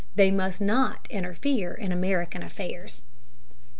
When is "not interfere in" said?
0.59-1.91